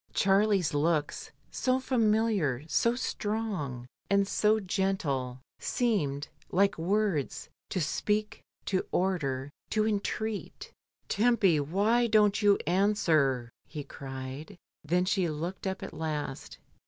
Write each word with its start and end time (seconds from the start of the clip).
Charlie's 0.15 0.73
looks, 0.73 1.29
so 1.51 1.79
familiar, 1.79 2.63
so 2.67 2.95
strong, 2.95 3.85
and 4.09 4.27
so 4.27 4.59
gentle, 4.59 5.41
seemed, 5.59 6.27
like 6.49 6.75
words, 6.79 7.49
to 7.69 7.79
speak, 7.79 8.41
to 8.65 8.83
order, 8.91 9.51
to 9.69 9.85
entreat 9.87 10.71
"Tempy, 11.07 11.59
why 11.59 12.07
don't 12.07 12.41
you 12.41 12.57
answer?" 12.65 13.51
he 13.67 13.83
cried. 13.83 14.57
Then 14.83 15.05
she 15.05 15.29
looked 15.29 15.67
up 15.67 15.83
at 15.83 15.93
last. 15.93 16.57